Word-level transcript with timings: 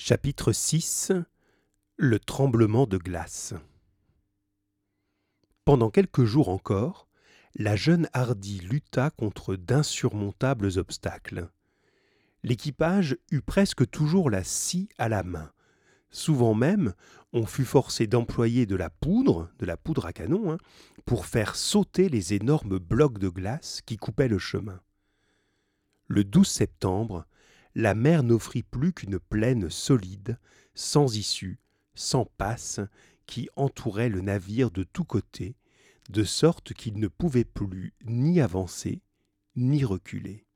Chapitre 0.00 0.52
6 0.52 1.10
Le 1.96 2.20
tremblement 2.20 2.86
de 2.86 2.98
glace 2.98 3.54
Pendant 5.64 5.90
quelques 5.90 6.24
jours 6.24 6.50
encore, 6.50 7.08
la 7.56 7.74
jeune 7.74 8.08
Hardy 8.12 8.60
lutta 8.60 9.10
contre 9.10 9.56
d'insurmontables 9.56 10.78
obstacles. 10.78 11.50
L'équipage 12.44 13.18
eut 13.32 13.40
presque 13.40 13.90
toujours 13.90 14.30
la 14.30 14.44
scie 14.44 14.88
à 14.98 15.08
la 15.08 15.24
main. 15.24 15.50
Souvent 16.10 16.54
même, 16.54 16.94
on 17.32 17.44
fut 17.44 17.64
forcé 17.64 18.06
d'employer 18.06 18.66
de 18.66 18.76
la 18.76 18.90
poudre, 18.90 19.50
de 19.58 19.66
la 19.66 19.76
poudre 19.76 20.06
à 20.06 20.12
canon, 20.12 20.52
hein, 20.52 20.58
pour 21.06 21.26
faire 21.26 21.56
sauter 21.56 22.08
les 22.08 22.34
énormes 22.34 22.78
blocs 22.78 23.18
de 23.18 23.28
glace 23.28 23.80
qui 23.84 23.96
coupaient 23.96 24.28
le 24.28 24.38
chemin. 24.38 24.80
Le 26.06 26.22
12 26.22 26.46
septembre, 26.46 27.26
la 27.74 27.94
mer 27.94 28.22
n'offrit 28.22 28.62
plus 28.62 28.92
qu'une 28.92 29.18
plaine 29.18 29.70
solide, 29.70 30.38
sans 30.74 31.16
issue, 31.16 31.58
sans 31.94 32.24
passe, 32.24 32.80
qui 33.26 33.48
entourait 33.56 34.08
le 34.08 34.20
navire 34.20 34.70
de 34.70 34.84
tous 34.84 35.04
côtés, 35.04 35.56
de 36.08 36.24
sorte 36.24 36.72
qu'il 36.72 36.98
ne 36.98 37.08
pouvait 37.08 37.44
plus 37.44 37.92
ni 38.04 38.40
avancer, 38.40 39.02
ni 39.56 39.84
reculer. 39.84 40.46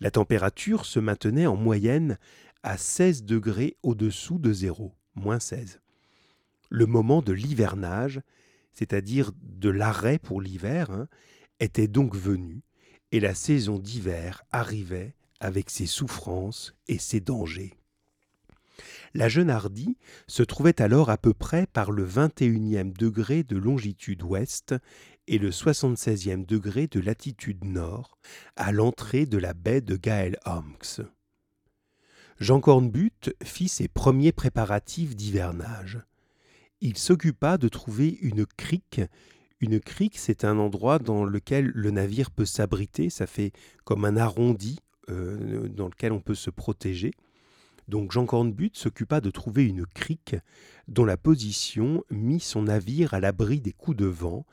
La 0.00 0.10
température 0.10 0.84
se 0.84 1.00
maintenait 1.00 1.46
en 1.46 1.56
moyenne 1.56 2.18
à 2.62 2.76
16 2.76 3.24
degrés 3.24 3.76
au-dessous 3.82 4.38
de 4.38 4.52
zéro, 4.52 4.94
moins 5.14 5.40
16. 5.40 5.80
Le 6.70 6.86
moment 6.86 7.22
de 7.22 7.32
l'hivernage, 7.32 8.20
c'est-à-dire 8.72 9.32
de 9.42 9.68
l'arrêt 9.68 10.18
pour 10.18 10.40
l'hiver, 10.40 10.90
hein, 10.90 11.08
était 11.60 11.88
donc 11.88 12.16
venu, 12.16 12.62
et 13.10 13.20
la 13.20 13.34
saison 13.34 13.78
d'hiver 13.78 14.42
arrivait 14.50 15.14
avec 15.42 15.70
ses 15.70 15.86
souffrances 15.86 16.74
et 16.88 16.98
ses 16.98 17.20
dangers. 17.20 17.74
La 19.12 19.28
jeune 19.28 19.50
Hardy 19.50 19.98
se 20.26 20.42
trouvait 20.42 20.80
alors 20.80 21.10
à 21.10 21.18
peu 21.18 21.34
près 21.34 21.66
par 21.66 21.90
le 21.90 22.06
21e 22.06 22.96
degré 22.96 23.42
de 23.42 23.58
longitude 23.58 24.22
ouest 24.22 24.74
et 25.26 25.38
le 25.38 25.50
76e 25.50 26.46
degré 26.46 26.86
de 26.86 26.98
latitude 26.98 27.64
nord, 27.64 28.18
à 28.56 28.72
l'entrée 28.72 29.26
de 29.26 29.36
la 29.36 29.52
baie 29.52 29.82
de 29.82 29.96
Gaël 29.96 30.38
Homx. 30.46 31.02
Jean 32.38 32.60
Cornbutte 32.60 33.34
fit 33.42 33.68
ses 33.68 33.88
premiers 33.88 34.32
préparatifs 34.32 35.14
d'hivernage. 35.14 35.98
Il 36.80 36.96
s'occupa 36.96 37.58
de 37.58 37.68
trouver 37.68 38.18
une 38.22 38.46
crique. 38.46 39.00
Une 39.60 39.78
crique, 39.78 40.18
c'est 40.18 40.44
un 40.44 40.58
endroit 40.58 40.98
dans 40.98 41.24
lequel 41.24 41.70
le 41.74 41.90
navire 41.90 42.30
peut 42.30 42.46
s'abriter, 42.46 43.10
ça 43.10 43.26
fait 43.26 43.52
comme 43.84 44.04
un 44.04 44.16
arrondi 44.16 44.80
euh, 45.10 45.68
dans 45.68 45.88
lequel 45.88 46.12
on 46.12 46.20
peut 46.20 46.34
se 46.34 46.50
protéger. 46.50 47.12
Donc 47.88 48.12
Jean 48.12 48.26
Cornbutte 48.26 48.76
s'occupa 48.76 49.20
de 49.20 49.30
trouver 49.30 49.66
une 49.66 49.86
crique 49.86 50.36
dont 50.88 51.04
la 51.04 51.16
position 51.16 52.04
mit 52.10 52.40
son 52.40 52.62
navire 52.62 53.14
à 53.14 53.20
l'abri 53.20 53.60
des 53.60 53.72
coups 53.72 53.96
de 53.96 54.06
vent 54.06 54.46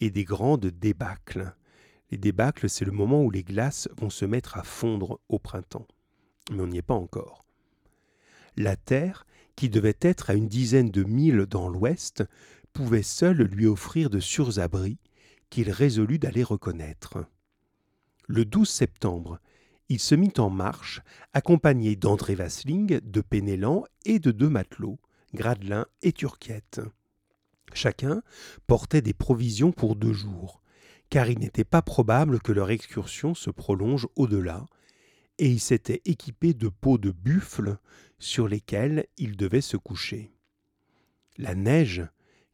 et 0.00 0.10
des 0.10 0.24
grandes 0.24 0.66
débâcles. 0.66 1.54
Les 2.10 2.18
débâcles, 2.18 2.68
c'est 2.68 2.84
le 2.84 2.92
moment 2.92 3.22
où 3.24 3.30
les 3.30 3.42
glaces 3.42 3.88
vont 3.96 4.10
se 4.10 4.24
mettre 4.24 4.56
à 4.56 4.62
fondre 4.62 5.20
au 5.28 5.38
printemps. 5.38 5.86
Mais 6.52 6.60
on 6.60 6.68
n'y 6.68 6.78
est 6.78 6.82
pas 6.82 6.94
encore. 6.94 7.44
La 8.56 8.76
terre, 8.76 9.26
qui 9.56 9.68
devait 9.68 9.98
être 10.00 10.30
à 10.30 10.34
une 10.34 10.48
dizaine 10.48 10.90
de 10.90 11.02
milles 11.02 11.46
dans 11.46 11.68
l'ouest, 11.68 12.24
pouvait 12.72 13.02
seule 13.02 13.42
lui 13.42 13.66
offrir 13.66 14.10
de 14.10 14.20
sûrs 14.20 14.58
abris 14.58 14.98
qu'il 15.50 15.70
résolut 15.70 16.18
d'aller 16.18 16.42
reconnaître. 16.42 17.24
Le 18.28 18.44
12 18.44 18.68
septembre, 18.68 19.40
il 19.88 20.00
se 20.00 20.14
mit 20.14 20.32
en 20.38 20.50
marche, 20.50 21.00
accompagné 21.32 21.96
d'André 21.96 22.34
Vasling, 22.34 23.00
de 23.00 23.20
Pénélan 23.20 23.84
et 24.04 24.18
de 24.18 24.30
deux 24.32 24.48
matelots, 24.48 24.98
Gradelin 25.34 25.86
et 26.02 26.12
Turquiette. 26.12 26.80
Chacun 27.72 28.22
portait 28.66 29.02
des 29.02 29.14
provisions 29.14 29.72
pour 29.72 29.96
deux 29.96 30.12
jours, 30.12 30.62
car 31.10 31.28
il 31.28 31.38
n'était 31.38 31.64
pas 31.64 31.82
probable 31.82 32.40
que 32.40 32.52
leur 32.52 32.70
excursion 32.70 33.34
se 33.34 33.50
prolonge 33.50 34.08
au-delà, 34.16 34.66
et 35.38 35.48
ils 35.48 35.60
s'étaient 35.60 36.02
équipés 36.04 36.54
de 36.54 36.68
peaux 36.68 36.98
de 36.98 37.10
buffle 37.10 37.78
sur 38.18 38.48
lesquelles 38.48 39.06
ils 39.18 39.36
devaient 39.36 39.60
se 39.60 39.76
coucher. 39.76 40.32
La 41.36 41.54
neige, 41.54 42.02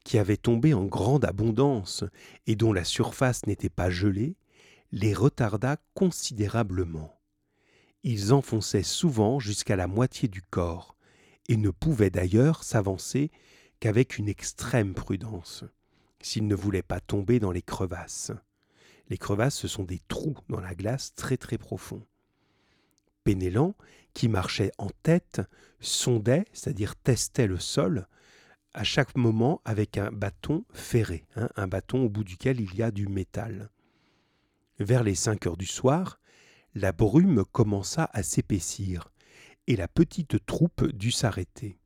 qui 0.04 0.18
avait 0.18 0.36
tombé 0.36 0.74
en 0.74 0.84
grande 0.84 1.24
abondance 1.24 2.04
et 2.46 2.56
dont 2.56 2.72
la 2.72 2.84
surface 2.84 3.46
n'était 3.46 3.68
pas 3.68 3.88
gelée, 3.88 4.36
les 4.90 5.14
retarda 5.14 5.76
considérablement. 5.94 7.21
Ils 8.04 8.32
enfonçaient 8.32 8.82
souvent 8.82 9.38
jusqu'à 9.38 9.76
la 9.76 9.86
moitié 9.86 10.28
du 10.28 10.42
corps, 10.42 10.96
et 11.48 11.56
ne 11.56 11.70
pouvaient 11.70 12.10
d'ailleurs 12.10 12.64
s'avancer 12.64 13.30
qu'avec 13.80 14.18
une 14.18 14.28
extrême 14.28 14.94
prudence, 14.94 15.64
s'ils 16.20 16.46
ne 16.46 16.54
voulaient 16.54 16.82
pas 16.82 17.00
tomber 17.00 17.40
dans 17.40 17.52
les 17.52 17.62
crevasses. 17.62 18.32
Les 19.08 19.18
crevasses, 19.18 19.56
ce 19.56 19.68
sont 19.68 19.84
des 19.84 20.00
trous 20.08 20.38
dans 20.48 20.60
la 20.60 20.74
glace 20.74 21.14
très 21.14 21.36
très 21.36 21.58
profonds. 21.58 22.06
Pénélan, 23.24 23.74
qui 24.14 24.28
marchait 24.28 24.72
en 24.78 24.88
tête, 25.02 25.40
sondait, 25.80 26.44
c'est-à-dire 26.52 26.96
testait 26.96 27.46
le 27.46 27.58
sol, 27.58 28.06
à 28.74 28.84
chaque 28.84 29.16
moment 29.16 29.60
avec 29.64 29.98
un 29.98 30.10
bâton 30.10 30.64
ferré, 30.72 31.26
hein, 31.36 31.48
un 31.56 31.68
bâton 31.68 32.04
au 32.04 32.08
bout 32.08 32.24
duquel 32.24 32.60
il 32.60 32.74
y 32.74 32.82
a 32.82 32.90
du 32.90 33.06
métal. 33.06 33.70
Vers 34.78 35.02
les 35.02 35.14
cinq 35.14 35.46
heures 35.46 35.56
du 35.56 35.66
soir, 35.66 36.18
la 36.74 36.92
brume 36.92 37.44
commença 37.52 38.08
à 38.12 38.22
s'épaissir, 38.22 39.10
et 39.66 39.76
la 39.76 39.88
petite 39.88 40.44
troupe 40.46 40.86
dut 40.92 41.12
s'arrêter. 41.12 41.78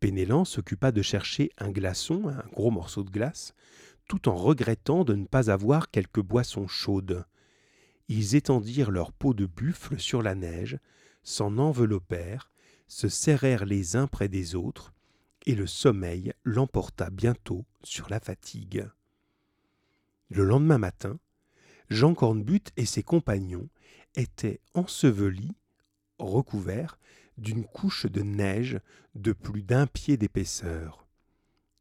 Pénélan 0.00 0.44
s'occupa 0.44 0.92
de 0.92 1.02
chercher 1.02 1.50
un 1.58 1.70
glaçon, 1.70 2.28
un 2.28 2.44
gros 2.52 2.70
morceau 2.70 3.02
de 3.02 3.10
glace, 3.10 3.54
tout 4.08 4.28
en 4.28 4.34
regrettant 4.34 5.04
de 5.04 5.14
ne 5.14 5.26
pas 5.26 5.50
avoir 5.50 5.90
quelque 5.90 6.20
boisson 6.20 6.66
chaude. 6.66 7.24
Ils 8.08 8.34
étendirent 8.34 8.90
leur 8.90 9.12
peau 9.12 9.34
de 9.34 9.46
buffle 9.46 9.98
sur 9.98 10.22
la 10.22 10.34
neige, 10.34 10.78
s'en 11.22 11.58
enveloppèrent, 11.58 12.50
se 12.88 13.08
serrèrent 13.08 13.64
les 13.64 13.96
uns 13.96 14.06
près 14.06 14.28
des 14.28 14.54
autres, 14.54 14.92
et 15.46 15.54
le 15.54 15.66
sommeil 15.66 16.32
l'emporta 16.44 17.10
bientôt 17.10 17.64
sur 17.82 18.08
la 18.10 18.20
fatigue. 18.20 18.88
Le 20.28 20.44
lendemain 20.44 20.78
matin, 20.78 21.18
Jean 21.90 22.14
Cornbutte 22.14 22.72
et 22.76 22.86
ses 22.86 23.02
compagnons 23.02 23.68
étaient 24.14 24.60
ensevelis, 24.74 25.56
recouverts 26.18 26.98
d'une 27.38 27.64
couche 27.64 28.06
de 28.06 28.22
neige 28.22 28.78
de 29.14 29.32
plus 29.32 29.62
d'un 29.62 29.86
pied 29.86 30.16
d'épaisseur. 30.16 31.06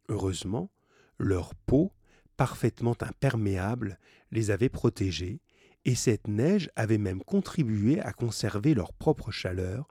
Heureusement, 0.09 0.69
leur 1.17 1.55
peau, 1.55 1.91
parfaitement 2.37 2.95
imperméable, 3.01 3.99
les 4.31 4.51
avait 4.51 4.69
protégés, 4.69 5.41
et 5.85 5.95
cette 5.95 6.27
neige 6.27 6.69
avait 6.75 6.97
même 6.97 7.23
contribué 7.23 7.99
à 7.99 8.13
conserver 8.13 8.73
leur 8.73 8.93
propre 8.93 9.31
chaleur, 9.31 9.87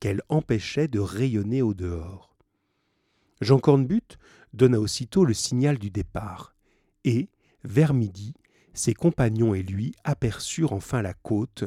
qu'elle 0.00 0.22
empêchait 0.28 0.88
de 0.88 1.00
rayonner 1.00 1.62
au 1.62 1.74
dehors. 1.74 2.36
Jean 3.40 3.58
Cornbutte 3.58 4.18
donna 4.52 4.78
aussitôt 4.78 5.24
le 5.24 5.34
signal 5.34 5.78
du 5.78 5.90
départ, 5.90 6.54
et, 7.04 7.28
vers 7.62 7.94
midi, 7.94 8.34
ses 8.74 8.92
compagnons 8.92 9.54
et 9.54 9.62
lui 9.62 9.94
aperçurent 10.04 10.72
enfin 10.72 11.00
la 11.00 11.14
côte 11.14 11.64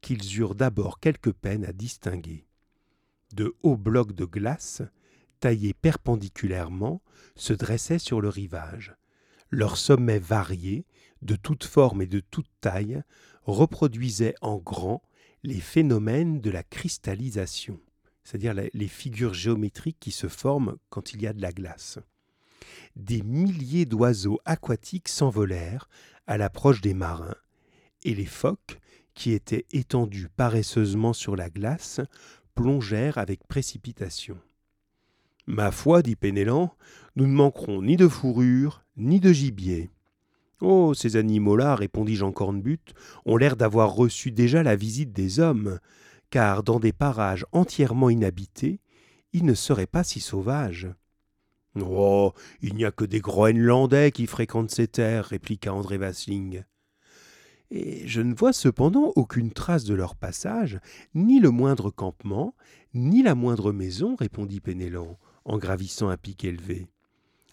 qu'ils 0.00 0.38
eurent 0.38 0.54
d'abord 0.54 1.00
quelque 1.00 1.30
peine 1.30 1.64
à 1.64 1.72
distinguer. 1.72 2.46
De 3.34 3.56
hauts 3.62 3.76
blocs 3.76 4.12
de 4.12 4.24
glace, 4.24 4.82
taillés 5.40 5.74
perpendiculairement, 5.74 7.00
se 7.36 7.52
dressaient 7.52 7.98
sur 7.98 8.20
le 8.20 8.28
rivage. 8.28 8.94
Leurs 9.50 9.76
sommets 9.76 10.18
variés, 10.18 10.84
de 11.22 11.36
toutes 11.36 11.64
formes 11.64 12.02
et 12.02 12.06
de 12.06 12.20
toutes 12.20 12.50
tailles, 12.60 13.02
reproduisaient 13.44 14.34
en 14.40 14.58
grand 14.58 15.02
les 15.42 15.60
phénomènes 15.60 16.40
de 16.40 16.50
la 16.50 16.62
cristallisation, 16.62 17.80
c'est-à-dire 18.24 18.54
les 18.54 18.88
figures 18.88 19.34
géométriques 19.34 19.98
qui 20.00 20.10
se 20.10 20.28
forment 20.28 20.76
quand 20.90 21.12
il 21.12 21.22
y 21.22 21.26
a 21.26 21.32
de 21.32 21.40
la 21.40 21.52
glace. 21.52 21.98
Des 22.96 23.22
milliers 23.22 23.86
d'oiseaux 23.86 24.40
aquatiques 24.44 25.08
s'envolèrent, 25.08 25.88
à 26.26 26.36
l'approche 26.36 26.80
des 26.80 26.94
marins, 26.94 27.36
et 28.04 28.14
les 28.14 28.26
phoques, 28.26 28.80
qui 29.14 29.32
étaient 29.32 29.66
étendus 29.72 30.28
paresseusement 30.28 31.12
sur 31.12 31.34
la 31.34 31.50
glace, 31.50 32.00
plongèrent 32.54 33.18
avec 33.18 33.46
précipitation. 33.46 34.38
Ma 35.46 35.70
foi, 35.70 36.02
dit 36.02 36.16
Pénélan, 36.16 36.74
nous 37.16 37.26
ne 37.26 37.32
manquerons 37.32 37.82
ni 37.82 37.96
de 37.96 38.06
fourrure, 38.06 38.84
ni 38.96 39.18
de 39.18 39.32
gibier. 39.32 39.90
Oh, 40.60 40.92
ces 40.92 41.16
animaux-là, 41.16 41.74
répondit 41.74 42.16
Jean 42.16 42.32
Cornbutte, 42.32 42.92
ont 43.24 43.36
l'air 43.36 43.56
d'avoir 43.56 43.94
reçu 43.94 44.30
déjà 44.30 44.62
la 44.62 44.76
visite 44.76 45.12
des 45.12 45.40
hommes, 45.40 45.78
car 46.30 46.62
dans 46.62 46.80
des 46.80 46.92
parages 46.92 47.46
entièrement 47.52 48.10
inhabités, 48.10 48.80
ils 49.32 49.44
ne 49.44 49.54
seraient 49.54 49.86
pas 49.86 50.04
si 50.04 50.20
sauvages. 50.20 50.88
Oh, 51.76 52.32
il 52.60 52.74
n'y 52.74 52.84
a 52.84 52.90
que 52.90 53.04
des 53.04 53.20
Groenlandais 53.20 54.10
qui 54.10 54.26
fréquentent 54.26 54.70
ces 54.70 54.88
terres, 54.88 55.26
répliqua 55.26 55.72
André 55.72 55.98
Vasling. 55.98 56.64
Et 57.70 58.06
je 58.08 58.22
ne 58.22 58.34
vois 58.34 58.52
cependant 58.54 59.12
aucune 59.14 59.52
trace 59.52 59.84
de 59.84 59.94
leur 59.94 60.16
passage, 60.16 60.80
ni 61.14 61.38
le 61.38 61.50
moindre 61.50 61.90
campement, 61.90 62.54
Ni 62.94 63.22
la 63.22 63.34
moindre 63.34 63.70
maison, 63.70 64.16
répondit 64.16 64.60
Pénélan, 64.60 65.18
en 65.44 65.58
gravissant 65.58 66.08
un 66.08 66.16
pic 66.16 66.44
élevé. 66.44 66.88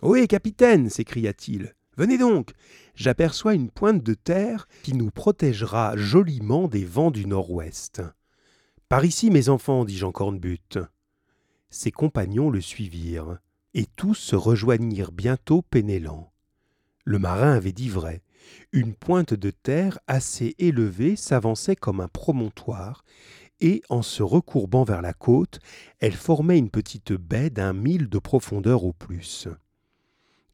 Ohé, 0.02 0.28
capitaine 0.28 0.90
s'écria-t-il. 0.90 1.76
Venez 1.98 2.18
donc. 2.18 2.54
J'aperçois 2.96 3.54
une 3.54 3.70
pointe 3.70 4.02
de 4.02 4.14
terre 4.14 4.68
qui 4.84 4.94
nous 4.94 5.12
protégera 5.12 5.98
joliment 5.98 6.68
des 6.70 6.86
vents 6.86 7.12
du 7.12 7.26
nord-ouest. 7.26 8.02
Par 8.88 9.04
ici, 9.04 9.30
mes 9.30 9.50
enfants, 9.50 9.84
dit 9.84 9.98
Jean 9.98 10.12
Cornbutte. 10.12 10.80
Ses 11.70 11.92
compagnons 11.92 12.50
le 12.50 12.62
suivirent, 12.62 13.40
et 13.76 13.86
tous 13.86 14.16
se 14.16 14.38
rejoignirent 14.38 15.12
bientôt 15.12 15.62
Pénélan. 15.62 16.32
Le 17.04 17.20
marin 17.20 17.52
avait 17.52 17.74
dit 17.74 17.90
vrai. 17.90 18.24
Une 18.72 18.96
pointe 18.96 19.34
de 19.34 19.52
terre 19.52 20.00
assez 20.08 20.56
élevée 20.60 21.18
s'avançait 21.18 21.76
comme 21.76 22.00
un 22.00 22.08
promontoire, 22.08 23.04
et 23.60 23.84
en 23.90 24.02
se 24.02 24.24
recourbant 24.24 24.86
vers 24.86 25.02
la 25.02 25.14
côte, 25.14 25.60
elle 26.00 26.14
formait 26.14 26.58
une 26.58 26.70
petite 26.70 27.12
baie 27.14 27.50
d'un 27.50 27.74
mille 27.74 28.10
de 28.10 28.18
profondeur 28.18 28.86
au 28.86 28.94
plus. 28.94 29.50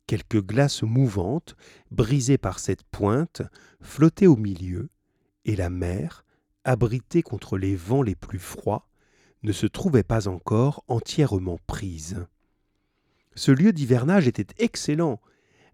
Quelques 0.07 0.44
glaces 0.44 0.81
mouvantes, 0.81 1.56
brisées 1.91 2.39
par 2.39 2.57
cette 2.57 2.83
pointe, 2.83 3.44
flottaient 3.81 4.27
au 4.27 4.35
milieu, 4.35 4.89
et 5.45 5.56
la 5.56 5.69
mer, 5.69 6.25
abritée 6.63 7.21
contre 7.21 7.57
les 7.57 7.75
vents 7.75 8.03
les 8.03 8.15
plus 8.15 8.39
froids, 8.39 8.88
ne 9.44 9.51
se 9.51 9.67
trouvait 9.67 10.03
pas 10.03 10.27
encore 10.27 10.83
entièrement 10.88 11.59
prise. 11.67 12.25
Ce 13.36 13.51
lieu 13.51 13.72
d'hivernage 13.72 14.28
était 14.28 14.54
excellent, 14.57 15.22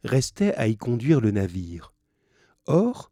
restait 0.03 0.53
à 0.55 0.67
y 0.67 0.77
conduire 0.77 1.21
le 1.21 1.31
navire. 1.31 1.93
Or, 2.65 3.11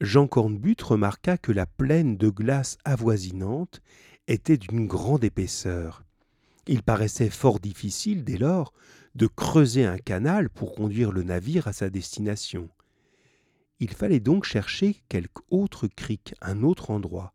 Jean 0.00 0.26
Cornbutte 0.26 0.82
remarqua 0.82 1.38
que 1.38 1.52
la 1.52 1.66
plaine 1.66 2.16
de 2.16 2.28
glace 2.28 2.78
avoisinante 2.84 3.80
était 4.26 4.56
d'une 4.56 4.86
grande 4.86 5.24
épaisseur. 5.24 6.04
Il 6.66 6.82
paraissait 6.82 7.30
fort 7.30 7.60
difficile, 7.60 8.24
dès 8.24 8.38
lors, 8.38 8.72
de 9.14 9.26
creuser 9.26 9.84
un 9.84 9.98
canal 9.98 10.50
pour 10.50 10.74
conduire 10.74 11.12
le 11.12 11.22
navire 11.22 11.68
à 11.68 11.72
sa 11.72 11.90
destination. 11.90 12.68
Il 13.80 13.92
fallait 13.92 14.20
donc 14.20 14.44
chercher 14.44 15.02
quelque 15.08 15.42
autre 15.50 15.86
crique, 15.86 16.34
un 16.40 16.62
autre 16.62 16.90
endroit. 16.90 17.34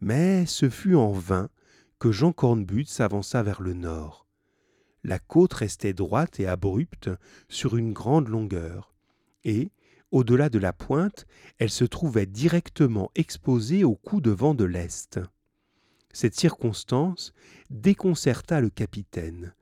Mais 0.00 0.46
ce 0.46 0.70
fut 0.70 0.94
en 0.94 1.12
vain 1.12 1.50
que 1.98 2.12
Jean 2.12 2.32
Cornbutte 2.32 2.88
s'avança 2.88 3.42
vers 3.42 3.60
le 3.60 3.74
nord. 3.74 4.23
La 5.04 5.18
côte 5.18 5.52
restait 5.52 5.92
droite 5.92 6.40
et 6.40 6.46
abrupte 6.46 7.10
sur 7.48 7.76
une 7.76 7.92
grande 7.92 8.28
longueur, 8.28 8.94
et, 9.44 9.70
au-delà 10.10 10.48
de 10.48 10.58
la 10.58 10.72
pointe, 10.72 11.26
elle 11.58 11.70
se 11.70 11.84
trouvait 11.84 12.26
directement 12.26 13.10
exposée 13.14 13.84
au 13.84 13.96
coup 13.96 14.22
de 14.22 14.30
vent 14.30 14.54
de 14.54 14.64
l'Est. 14.64 15.20
Cette 16.12 16.34
circonstance 16.34 17.34
déconcerta 17.68 18.62
le 18.62 18.70
capitaine, 18.70 19.54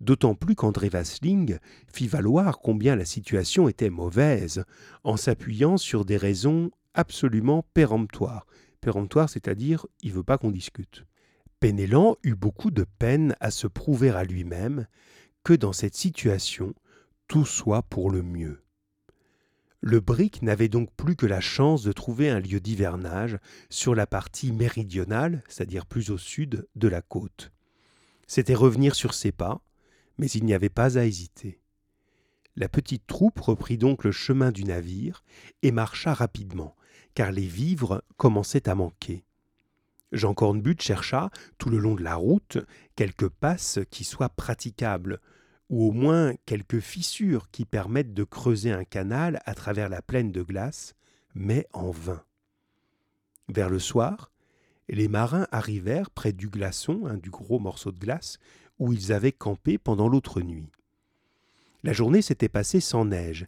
d'autant 0.00 0.34
plus 0.34 0.56
qu'André 0.56 0.88
Vasling 0.88 1.58
fit 1.92 2.08
valoir 2.08 2.58
combien 2.58 2.96
la 2.96 3.04
situation 3.04 3.68
était 3.68 3.90
mauvaise, 3.90 4.64
en 5.04 5.16
s'appuyant 5.16 5.76
sur 5.76 6.04
des 6.04 6.16
raisons 6.16 6.72
absolument 6.94 7.64
péremptoires. 7.72 8.46
Péremptoire, 8.80 9.28
c'est-à-dire, 9.28 9.86
il 10.02 10.12
veut 10.12 10.24
pas 10.24 10.38
qu'on 10.38 10.50
discute. 10.50 11.04
Pénélan 11.60 12.16
eut 12.22 12.36
beaucoup 12.36 12.70
de 12.70 12.84
peine 12.84 13.34
à 13.40 13.50
se 13.50 13.66
prouver 13.66 14.10
à 14.10 14.22
lui-même 14.22 14.86
que 15.42 15.52
dans 15.52 15.72
cette 15.72 15.96
situation, 15.96 16.74
tout 17.26 17.44
soit 17.44 17.82
pour 17.82 18.10
le 18.10 18.22
mieux. 18.22 18.62
Le 19.80 20.00
brick 20.00 20.42
n'avait 20.42 20.68
donc 20.68 20.92
plus 20.96 21.16
que 21.16 21.26
la 21.26 21.40
chance 21.40 21.82
de 21.82 21.92
trouver 21.92 22.30
un 22.30 22.40
lieu 22.40 22.60
d'hivernage 22.60 23.38
sur 23.70 23.94
la 23.94 24.06
partie 24.06 24.52
méridionale, 24.52 25.42
c'est-à-dire 25.48 25.86
plus 25.86 26.10
au 26.10 26.18
sud 26.18 26.68
de 26.76 26.88
la 26.88 27.02
côte. 27.02 27.52
C'était 28.26 28.54
revenir 28.54 28.94
sur 28.94 29.14
ses 29.14 29.32
pas, 29.32 29.60
mais 30.16 30.28
il 30.30 30.44
n'y 30.44 30.54
avait 30.54 30.68
pas 30.68 30.98
à 30.98 31.04
hésiter. 31.04 31.60
La 32.56 32.68
petite 32.68 33.06
troupe 33.06 33.38
reprit 33.38 33.78
donc 33.78 34.04
le 34.04 34.12
chemin 34.12 34.50
du 34.50 34.64
navire 34.64 35.24
et 35.62 35.70
marcha 35.70 36.12
rapidement, 36.12 36.76
car 37.14 37.30
les 37.30 37.46
vivres 37.46 38.02
commençaient 38.16 38.68
à 38.68 38.74
manquer. 38.74 39.24
Jean 40.12 40.34
Cornbutte 40.34 40.82
chercha, 40.82 41.30
tout 41.58 41.68
le 41.68 41.78
long 41.78 41.94
de 41.94 42.02
la 42.02 42.16
route, 42.16 42.58
quelques 42.96 43.28
passes 43.28 43.78
qui 43.90 44.04
soient 44.04 44.30
praticables, 44.30 45.20
ou 45.68 45.88
au 45.88 45.92
moins 45.92 46.34
quelques 46.46 46.80
fissures 46.80 47.50
qui 47.50 47.64
permettent 47.64 48.14
de 48.14 48.24
creuser 48.24 48.72
un 48.72 48.84
canal 48.84 49.40
à 49.44 49.54
travers 49.54 49.88
la 49.88 50.00
plaine 50.00 50.32
de 50.32 50.42
glace, 50.42 50.94
mais 51.34 51.66
en 51.72 51.90
vain. 51.90 52.22
Vers 53.48 53.68
le 53.68 53.78
soir, 53.78 54.30
les 54.88 55.08
marins 55.08 55.46
arrivèrent 55.52 56.10
près 56.10 56.32
du 56.32 56.48
glaçon, 56.48 57.06
un 57.06 57.18
du 57.18 57.30
gros 57.30 57.58
morceau 57.58 57.92
de 57.92 57.98
glace, 57.98 58.38
où 58.78 58.92
ils 58.92 59.12
avaient 59.12 59.32
campé 59.32 59.76
pendant 59.76 60.08
l'autre 60.08 60.40
nuit. 60.40 60.70
La 61.82 61.92
journée 61.92 62.22
s'était 62.22 62.48
passée 62.48 62.80
sans 62.80 63.04
neige, 63.04 63.46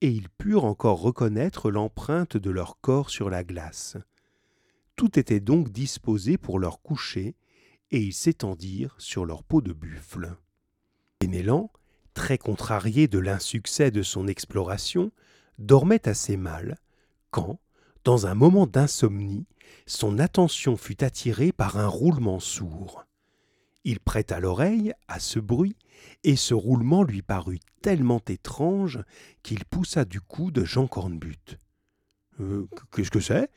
et 0.00 0.08
ils 0.08 0.28
purent 0.28 0.64
encore 0.64 1.00
reconnaître 1.00 1.70
l'empreinte 1.70 2.36
de 2.36 2.50
leur 2.50 2.78
corps 2.80 3.08
sur 3.08 3.30
la 3.30 3.42
glace. 3.42 3.96
Tout 4.96 5.18
était 5.18 5.40
donc 5.40 5.70
disposé 5.70 6.38
pour 6.38 6.58
leur 6.58 6.80
coucher, 6.80 7.36
et 7.90 8.00
ils 8.00 8.14
s'étendirent 8.14 8.94
sur 8.98 9.24
leur 9.24 9.42
peau 9.42 9.60
de 9.60 9.72
buffle. 9.72 10.36
Pénélan, 11.18 11.70
très 12.12 12.38
contrarié 12.38 13.08
de 13.08 13.18
l'insuccès 13.18 13.90
de 13.90 14.02
son 14.02 14.28
exploration, 14.28 15.10
dormait 15.58 16.08
assez 16.08 16.36
mal, 16.36 16.78
quand, 17.30 17.60
dans 18.04 18.26
un 18.26 18.34
moment 18.34 18.66
d'insomnie, 18.66 19.46
son 19.86 20.18
attention 20.18 20.76
fut 20.76 21.02
attirée 21.02 21.52
par 21.52 21.78
un 21.78 21.88
roulement 21.88 22.40
sourd. 22.40 23.04
Il 23.84 24.00
prêta 24.00 24.40
l'oreille 24.40 24.92
à 25.08 25.20
ce 25.20 25.38
bruit, 25.38 25.76
et 26.22 26.36
ce 26.36 26.54
roulement 26.54 27.02
lui 27.02 27.22
parut 27.22 27.60
tellement 27.82 28.22
étrange 28.28 29.00
qu'il 29.42 29.64
poussa 29.64 30.04
du 30.04 30.20
coude 30.20 30.64
Jean 30.64 30.86
Cornbutte. 30.86 31.58
Euh, 32.40 32.66
Qu'est-ce 32.92 33.10
que 33.10 33.20
c'est? 33.20 33.50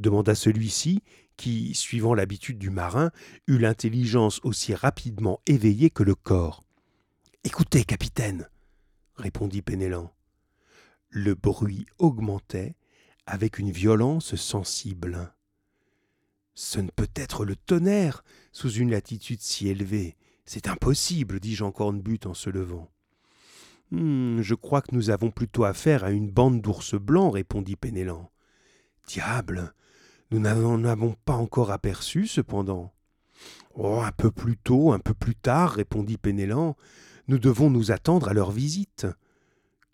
Demanda 0.00 0.34
celui-ci, 0.34 1.02
qui, 1.36 1.74
suivant 1.74 2.14
l'habitude 2.14 2.58
du 2.58 2.70
marin, 2.70 3.10
eut 3.46 3.58
l'intelligence 3.58 4.40
aussi 4.44 4.74
rapidement 4.74 5.40
éveillée 5.46 5.90
que 5.90 6.02
le 6.02 6.14
corps. 6.14 6.62
Écoutez, 7.44 7.84
capitaine, 7.84 8.48
répondit 9.16 9.62
Pénélan. 9.62 10.12
Le 11.08 11.34
bruit 11.34 11.86
augmentait 11.98 12.76
avec 13.26 13.58
une 13.58 13.70
violence 13.70 14.34
sensible. 14.36 15.32
Ce 16.54 16.78
ne 16.78 16.90
peut 16.90 17.08
être 17.14 17.44
le 17.44 17.56
tonnerre 17.56 18.22
sous 18.52 18.70
une 18.70 18.90
latitude 18.90 19.40
si 19.40 19.68
élevée. 19.68 20.16
C'est 20.44 20.68
impossible, 20.68 21.40
dit 21.40 21.54
Jean 21.54 21.72
Cornbutte 21.72 22.26
en 22.26 22.34
se 22.34 22.50
levant. 22.50 22.90
Hum, 23.92 24.40
je 24.42 24.54
crois 24.54 24.82
que 24.82 24.94
nous 24.94 25.10
avons 25.10 25.30
plutôt 25.30 25.64
affaire 25.64 26.04
à 26.04 26.10
une 26.10 26.30
bande 26.30 26.60
d'ours 26.60 26.94
blancs, 26.94 27.34
répondit 27.34 27.76
Pénélan. 27.76 28.30
Diable, 29.06 29.74
nous 30.30 30.38
n'en 30.38 30.84
avons 30.84 31.16
pas 31.24 31.34
encore 31.34 31.72
aperçu, 31.72 32.26
cependant. 32.26 32.92
Oh, 33.74 34.00
un 34.00 34.12
peu 34.12 34.30
plus 34.30 34.56
tôt, 34.56 34.92
un 34.92 34.98
peu 35.00 35.14
plus 35.14 35.34
tard, 35.34 35.72
répondit 35.72 36.18
Pénélan. 36.18 36.76
Nous 37.26 37.38
devons 37.38 37.70
nous 37.70 37.90
attendre 37.90 38.28
à 38.28 38.32
leur 38.32 38.52
visite. 38.52 39.06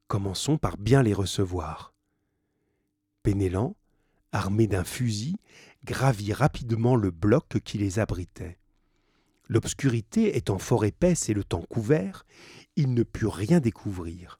Commençons 0.08 0.58
par 0.58 0.76
bien 0.76 1.02
les 1.02 1.14
recevoir. 1.14 1.94
Pénélan, 3.22 3.76
armé 4.32 4.66
d'un 4.66 4.84
fusil, 4.84 5.36
gravit 5.84 6.32
rapidement 6.32 6.96
le 6.96 7.10
bloc 7.10 7.58
qui 7.64 7.78
les 7.78 7.98
abritait. 7.98 8.58
L'obscurité 9.48 10.36
étant 10.36 10.58
fort 10.58 10.84
épaisse 10.84 11.28
et 11.28 11.34
le 11.34 11.44
temps 11.44 11.62
couvert, 11.62 12.26
il 12.76 12.92
ne 12.92 13.04
put 13.04 13.26
rien 13.26 13.60
découvrir. 13.60 14.38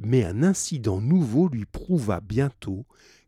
Mais 0.00 0.24
un 0.24 0.42
incident 0.42 1.00
nouveau 1.00 1.48
lui 1.48 1.64
prouva 1.64 2.20
bientôt 2.20 2.86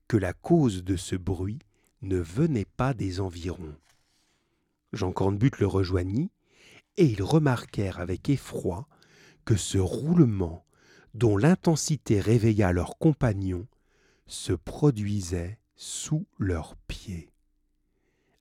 que 0.09 0.17
la 0.17 0.33
cause 0.33 0.83
de 0.83 0.97
ce 0.97 1.15
bruit 1.17 1.61
ne 2.03 2.19
venait 2.19 2.67
pas 2.77 2.95
des 2.95 3.21
environs. 3.21 3.75
Jean 4.93 5.13
Cornbutte 5.13 5.59
le 5.59 5.67
rejoignit, 5.67 6.31
et 6.97 7.05
ils 7.05 7.23
remarquèrent 7.23 8.01
avec 8.01 8.29
effroi 8.29 8.89
que 9.45 9.57
ce 9.57 9.79
roulement, 9.79 10.65
dont 11.15 11.37
l'intensité 11.37 12.21
réveilla 12.21 12.73
leurs 12.73 12.99
compagnons, 12.99 13.67
se 14.27 14.53
produisait 14.53 15.59
sous 15.77 16.27
leurs 16.39 16.77
pieds. 16.89 17.31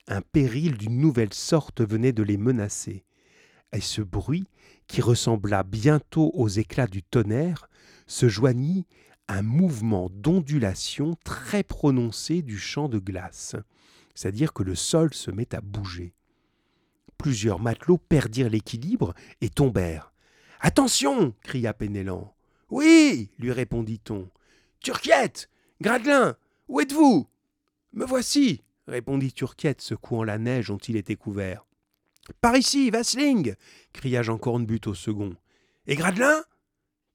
Un 0.08 0.22
péril 0.22 0.76
d'une 0.76 0.98
nouvelle 0.98 1.34
sorte 1.34 1.82
venait 1.82 2.12
de 2.12 2.22
les 2.22 2.36
menacer, 2.36 3.04
et 3.72 3.80
ce 3.80 4.02
bruit, 4.02 4.46
qui 4.88 5.00
ressembla 5.00 5.62
bientôt 5.62 6.32
aux 6.34 6.48
éclats 6.48 6.88
du 6.88 7.02
tonnerre, 7.02 7.68
se 8.06 8.28
joignit 8.28 8.86
un 9.30 9.42
mouvement 9.42 10.10
d'ondulation 10.10 11.16
très 11.24 11.62
prononcé 11.62 12.42
du 12.42 12.58
champ 12.58 12.88
de 12.88 12.98
glace, 12.98 13.54
c'est-à-dire 14.14 14.52
que 14.52 14.64
le 14.64 14.74
sol 14.74 15.14
se 15.14 15.30
met 15.30 15.54
à 15.54 15.60
bouger. 15.60 16.14
Plusieurs 17.16 17.60
matelots 17.60 17.98
perdirent 17.98 18.50
l'équilibre 18.50 19.14
et 19.40 19.48
tombèrent. 19.48 20.12
Attention 20.60 21.34
cria 21.42 21.72
Pénélan. 21.72 22.34
Oui 22.70 23.30
lui 23.38 23.52
répondit-on. 23.52 24.28
Turquiette 24.80 25.48
Gradelin 25.80 26.36
Où 26.68 26.80
êtes-vous 26.80 27.28
Me 27.92 28.04
voici 28.04 28.62
répondit 28.88 29.32
Turquiette, 29.32 29.80
secouant 29.80 30.24
la 30.24 30.38
neige 30.38 30.68
dont 30.68 30.78
il 30.78 30.96
était 30.96 31.14
couvert. 31.14 31.64
Par 32.40 32.56
ici, 32.56 32.90
Vasling 32.90 33.54
cria 33.92 34.22
Jean 34.22 34.38
Cornbutte 34.38 34.88
au 34.88 34.94
second. 34.94 35.36
Et 35.86 35.94
Gradelin 35.94 36.42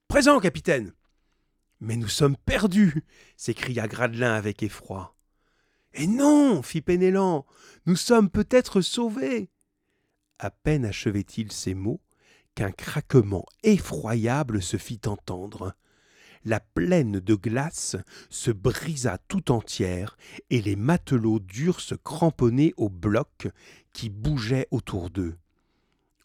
Présent, 0.08 0.40
capitaine 0.40 0.94
Mais 1.80 1.98
nous 1.98 2.08
sommes 2.08 2.38
perdus 2.38 3.04
s'écria 3.38 3.88
Gradelin 3.88 4.34
avec 4.34 4.64
effroi. 4.64 5.16
Et 5.94 6.08
non 6.08 6.62
fit 6.62 6.82
Pénélan, 6.82 7.46
nous 7.86 7.96
sommes 7.96 8.30
peut-être 8.30 8.82
sauvés. 8.82 9.50
À 10.40 10.52
peine 10.52 10.86
achevait-il 10.86 11.52
ces 11.52 11.74
mots 11.74 12.02
qu'un 12.56 12.72
craquement 12.72 13.46
effroyable 13.64 14.62
se 14.62 14.78
fit 14.78 15.02
entendre. 15.06 15.76
La 16.44 16.60
plaine 16.60 17.20
de 17.20 17.36
glace 17.36 17.96
se 18.30 18.52
brisa 18.52 19.18
tout 19.28 19.52
entière 19.52 20.16
et 20.50 20.62
les 20.62 20.76
matelots 20.76 21.40
durent 21.40 21.82
se 21.82 21.96
cramponner 21.96 22.74
aux 22.78 22.90
blocs 22.90 23.48
qui 23.94 24.10
bougeaient 24.10 24.68
autour 24.72 25.10
d'eux. 25.10 25.38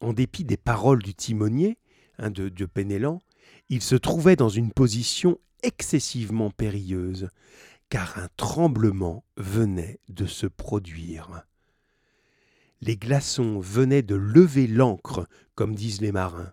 En 0.00 0.12
dépit 0.12 0.44
des 0.44 0.56
paroles 0.56 1.02
du 1.02 1.14
timonier, 1.14 1.78
hein, 2.18 2.30
de, 2.30 2.48
de 2.48 2.66
Pénélan, 2.66 3.20
ils 3.70 3.82
se 3.82 3.94
trouvaient 3.94 4.36
dans 4.36 4.48
une 4.48 4.72
position 4.72 5.38
excessivement 5.62 6.50
périlleuse, 6.50 7.28
car 7.88 8.18
un 8.18 8.28
tremblement 8.36 9.24
venait 9.36 10.00
de 10.08 10.26
se 10.26 10.46
produire. 10.46 11.44
Les 12.80 12.96
glaçons 12.96 13.60
venaient 13.60 14.02
de 14.02 14.16
lever 14.16 14.66
l'ancre, 14.66 15.26
comme 15.54 15.74
disent 15.74 16.00
les 16.00 16.12
marins. 16.12 16.52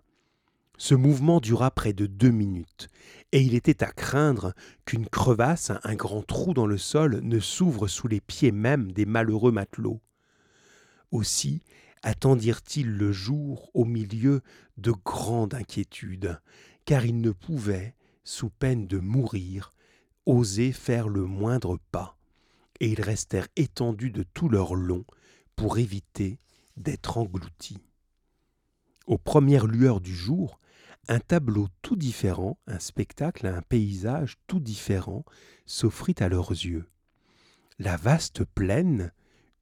Ce 0.76 0.94
mouvement 0.94 1.40
dura 1.40 1.72
près 1.72 1.92
de 1.92 2.06
deux 2.06 2.30
minutes, 2.30 2.88
et 3.32 3.42
il 3.42 3.54
était 3.54 3.82
à 3.82 3.90
craindre 3.90 4.54
qu'une 4.84 5.08
crevasse, 5.08 5.72
un 5.82 5.94
grand 5.96 6.22
trou 6.22 6.54
dans 6.54 6.66
le 6.66 6.78
sol, 6.78 7.20
ne 7.24 7.40
s'ouvre 7.40 7.88
sous 7.88 8.06
les 8.06 8.20
pieds 8.20 8.52
même 8.52 8.92
des 8.92 9.06
malheureux 9.06 9.50
matelots. 9.50 10.00
Aussi 11.10 11.62
attendirent-ils 12.04 12.88
le 12.88 13.10
jour 13.10 13.70
au 13.74 13.84
milieu 13.84 14.40
de 14.76 14.92
grandes 14.92 15.54
inquiétudes, 15.54 16.38
car 16.88 17.04
ils 17.04 17.20
ne 17.20 17.32
pouvaient, 17.32 17.94
sous 18.24 18.48
peine 18.48 18.86
de 18.86 18.96
mourir, 18.96 19.74
oser 20.24 20.72
faire 20.72 21.10
le 21.10 21.26
moindre 21.26 21.78
pas, 21.92 22.16
et 22.80 22.88
ils 22.88 23.02
restèrent 23.02 23.48
étendus 23.56 24.10
de 24.10 24.22
tout 24.22 24.48
leur 24.48 24.74
long 24.74 25.04
pour 25.54 25.76
éviter 25.76 26.38
d'être 26.78 27.18
engloutis. 27.18 27.84
Aux 29.06 29.18
premières 29.18 29.66
lueurs 29.66 30.00
du 30.00 30.14
jour, 30.14 30.60
un 31.08 31.20
tableau 31.20 31.68
tout 31.82 31.94
différent, 31.94 32.58
un 32.66 32.78
spectacle, 32.78 33.46
un 33.46 33.60
paysage 33.60 34.38
tout 34.46 34.58
différent 34.58 35.26
s'offrit 35.66 36.16
à 36.20 36.30
leurs 36.30 36.52
yeux. 36.52 36.88
La 37.78 37.98
vaste 37.98 38.44
plaine, 38.44 39.12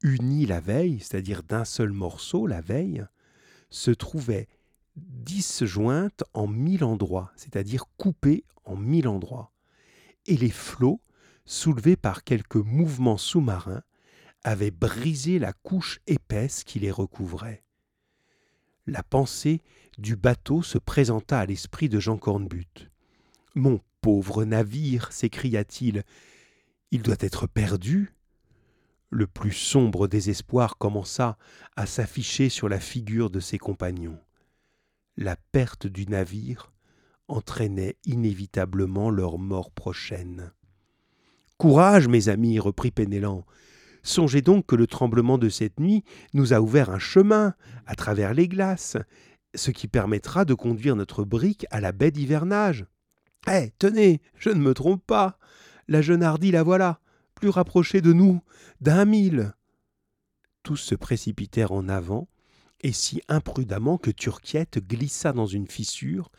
unie 0.01 0.45
la 0.45 0.61
veille, 0.61 1.01
c'est-à-dire 1.01 1.43
d'un 1.43 1.65
seul 1.65 1.91
morceau 1.91 2.47
la 2.47 2.61
veille, 2.61 3.05
se 3.69 3.91
trouvait 3.91 4.47
disjointe 4.97 6.23
en 6.33 6.47
mille 6.47 6.83
endroits, 6.83 7.31
c'est-à-dire 7.35 7.85
coupée 7.97 8.43
en 8.65 8.75
mille 8.75 9.07
endroits 9.07 9.51
et 10.27 10.37
les 10.37 10.49
flots, 10.49 11.01
soulevés 11.45 11.95
par 11.95 12.23
quelques 12.23 12.55
mouvements 12.55 13.17
sous-marins, 13.17 13.83
avaient 14.43 14.71
brisé 14.71 15.39
la 15.39 15.53
couche 15.53 15.99
épaisse 16.05 16.63
qui 16.63 16.79
les 16.79 16.91
recouvrait. 16.91 17.63
La 18.85 19.03
pensée 19.03 19.61
du 19.97 20.15
bateau 20.15 20.61
se 20.61 20.77
présenta 20.77 21.39
à 21.39 21.45
l'esprit 21.45 21.89
de 21.89 21.99
Jean 21.99 22.17
Cornbutte. 22.17 22.89
Mon 23.55 23.81
pauvre 24.01 24.45
navire, 24.45 25.11
s'écria-t-il, 25.11 26.03
il 26.91 27.01
doit 27.01 27.17
être 27.19 27.47
perdu. 27.47 28.13
Le 29.09 29.27
plus 29.27 29.53
sombre 29.53 30.07
désespoir 30.07 30.77
commença 30.77 31.37
à 31.75 31.85
s'afficher 31.85 32.49
sur 32.49 32.69
la 32.69 32.79
figure 32.79 33.29
de 33.29 33.39
ses 33.39 33.57
compagnons. 33.57 34.19
La 35.19 35.35
perte 35.35 35.87
du 35.87 36.05
navire 36.05 36.71
entraînait 37.27 37.97
inévitablement 38.05 39.09
leur 39.09 39.39
mort 39.39 39.71
prochaine. 39.71 40.51
Courage, 41.57 42.07
mes 42.07 42.29
amis, 42.29 42.59
reprit 42.59 42.91
Pénélan. 42.91 43.43
Songez 44.03 44.43
donc 44.43 44.67
que 44.67 44.75
le 44.75 44.85
tremblement 44.85 45.39
de 45.39 45.49
cette 45.49 45.79
nuit 45.79 46.03
nous 46.33 46.53
a 46.53 46.61
ouvert 46.61 46.91
un 46.91 46.99
chemin 46.99 47.55
à 47.87 47.95
travers 47.95 48.35
les 48.35 48.47
glaces, 48.47 48.95
ce 49.55 49.71
qui 49.71 49.87
permettra 49.87 50.45
de 50.45 50.53
conduire 50.53 50.95
notre 50.95 51.23
brique 51.23 51.65
à 51.71 51.81
la 51.81 51.91
baie 51.91 52.11
d'hivernage. 52.11 52.85
Eh, 53.51 53.71
tenez, 53.79 54.21
je 54.35 54.51
ne 54.51 54.61
me 54.61 54.75
trompe 54.75 55.03
pas. 55.03 55.39
La 55.87 56.03
jeune 56.03 56.21
hardie 56.21 56.51
la 56.51 56.61
voilà, 56.61 56.99
plus 57.33 57.49
rapprochée 57.49 58.01
de 58.01 58.13
nous 58.13 58.43
d'un 58.81 59.05
mille. 59.05 59.53
Tous 60.61 60.77
se 60.77 60.93
précipitèrent 60.93 61.71
en 61.71 61.89
avant, 61.89 62.27
et 62.81 62.91
si 62.91 63.21
imprudemment 63.27 63.97
que 63.97 64.11
Turquiette 64.11 64.79
glissa 64.79 65.33
dans 65.33 65.47
une 65.47 65.67
fissure 65.67 66.31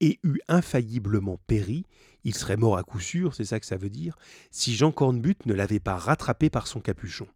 et 0.00 0.18
eût 0.22 0.40
infailliblement 0.48 1.38
péri, 1.46 1.86
il 2.24 2.34
serait 2.34 2.56
mort 2.56 2.76
à 2.76 2.82
coup 2.82 3.00
sûr, 3.00 3.34
c'est 3.34 3.44
ça 3.44 3.60
que 3.60 3.66
ça 3.66 3.76
veut 3.76 3.90
dire, 3.90 4.16
si 4.50 4.74
Jean 4.74 4.92
Cornbutte 4.92 5.46
ne 5.46 5.54
l'avait 5.54 5.80
pas 5.80 5.96
rattrapé 5.96 6.50
par 6.50 6.66
son 6.66 6.80
capuchon. 6.80 7.28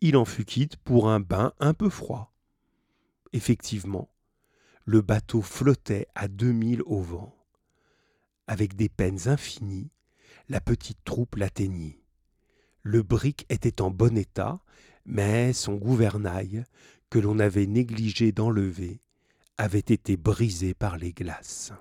Il 0.00 0.16
en 0.16 0.24
fut 0.24 0.44
quitte 0.44 0.76
pour 0.76 1.10
un 1.10 1.20
bain 1.20 1.52
un 1.58 1.74
peu 1.74 1.90
froid. 1.90 2.32
Effectivement, 3.32 4.08
le 4.84 5.02
bateau 5.02 5.42
flottait 5.42 6.06
à 6.14 6.28
deux 6.28 6.52
milles 6.52 6.82
au 6.86 7.00
vent. 7.00 7.34
Avec 8.46 8.76
des 8.76 8.88
peines 8.88 9.28
infinies, 9.28 9.90
la 10.48 10.60
petite 10.60 11.04
troupe 11.04 11.36
l'atteignit. 11.36 11.98
Le 12.82 13.02
brick 13.02 13.44
était 13.50 13.82
en 13.82 13.90
bon 13.90 14.16
état, 14.16 14.60
mais 15.04 15.52
son 15.52 15.74
gouvernail, 15.74 16.64
que 17.10 17.18
l'on 17.18 17.38
avait 17.38 17.66
négligé 17.66 18.32
d'enlever, 18.32 19.00
avait 19.56 19.78
été 19.78 20.16
brisé 20.16 20.74
par 20.74 20.96
les 20.96 21.12
glaces. 21.12 21.72